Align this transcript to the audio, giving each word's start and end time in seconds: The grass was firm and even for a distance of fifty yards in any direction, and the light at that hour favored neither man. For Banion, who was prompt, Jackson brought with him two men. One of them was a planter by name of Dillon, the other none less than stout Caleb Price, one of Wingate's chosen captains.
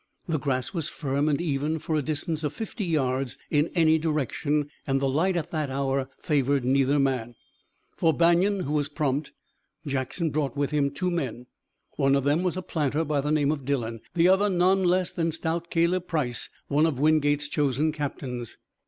The 0.27 0.39
grass 0.39 0.73
was 0.73 0.89
firm 0.89 1.29
and 1.29 1.39
even 1.39 1.77
for 1.77 1.95
a 1.95 2.01
distance 2.01 2.43
of 2.43 2.53
fifty 2.53 2.85
yards 2.85 3.37
in 3.51 3.69
any 3.75 3.99
direction, 3.99 4.71
and 4.87 4.99
the 4.99 5.07
light 5.07 5.37
at 5.37 5.51
that 5.51 5.69
hour 5.69 6.09
favored 6.17 6.65
neither 6.65 6.97
man. 6.97 7.35
For 7.97 8.11
Banion, 8.11 8.61
who 8.61 8.73
was 8.73 8.89
prompt, 8.89 9.31
Jackson 9.85 10.31
brought 10.31 10.57
with 10.57 10.71
him 10.71 10.89
two 10.89 11.11
men. 11.11 11.45
One 11.97 12.15
of 12.15 12.23
them 12.23 12.41
was 12.41 12.57
a 12.57 12.63
planter 12.63 13.05
by 13.05 13.21
name 13.29 13.51
of 13.51 13.63
Dillon, 13.63 14.01
the 14.15 14.27
other 14.27 14.49
none 14.49 14.83
less 14.85 15.11
than 15.11 15.31
stout 15.31 15.69
Caleb 15.69 16.07
Price, 16.07 16.49
one 16.67 16.87
of 16.87 16.97
Wingate's 16.99 17.47
chosen 17.47 17.91
captains. 17.91 18.57